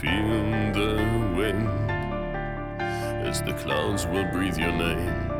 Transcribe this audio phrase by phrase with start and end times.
[0.00, 0.96] Feel the
[1.36, 1.68] wind
[3.28, 5.30] as the clouds will breathe your name.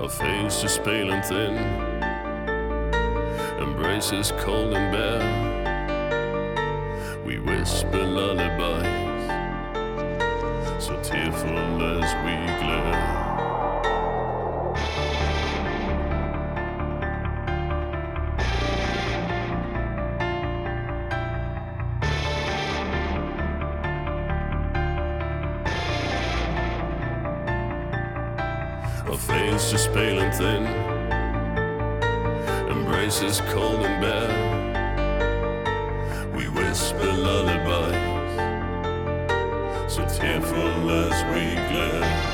[0.00, 0.08] Our
[0.62, 1.56] is pale and thin,
[3.60, 5.24] embraces cold and bare.
[7.24, 9.26] We whisper lullabies,
[10.78, 13.25] so tearful as we glare.
[30.36, 30.66] Thin,
[32.68, 34.32] embraces cold and bare.
[36.36, 37.96] We whisper lullabies,
[39.90, 42.25] so tearful as we glare.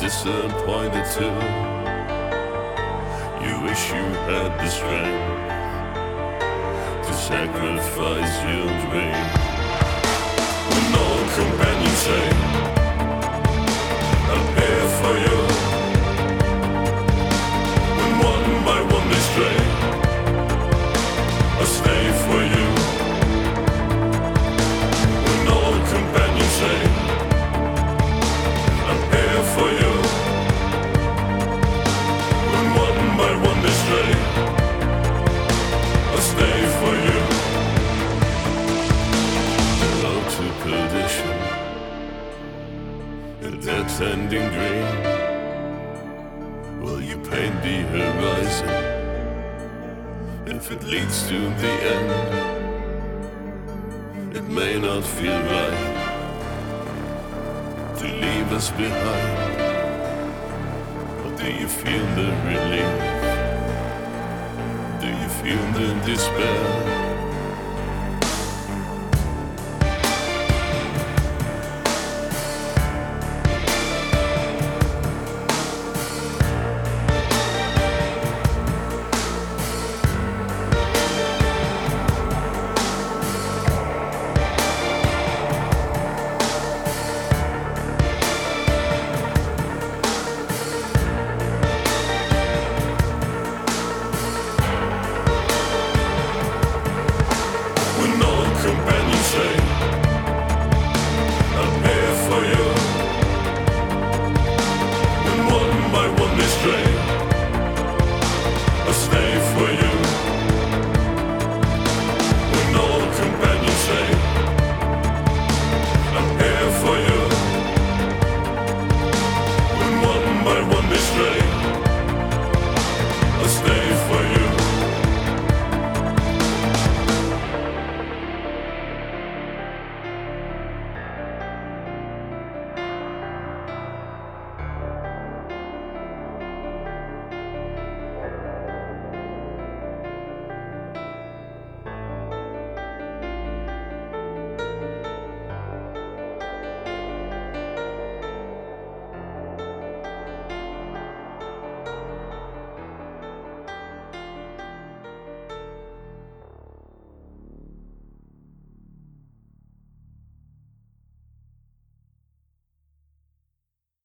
[0.00, 1.36] Disappointed too?
[3.44, 5.26] You wish you had the strength
[7.06, 9.20] to sacrifice your dream.
[10.70, 12.26] When all companions say,
[14.32, 15.38] I'm here for you.
[17.98, 19.58] When one by one they stray,
[21.60, 22.69] I stay for you.
[43.70, 44.88] Death ending dream.
[46.82, 48.68] Will you paint the horizon
[50.54, 52.10] if it leads to the end?
[54.38, 55.80] It may not feel right
[57.98, 59.58] to leave us behind,
[61.22, 62.96] but do you feel the relief?
[65.02, 67.09] Do you feel the despair?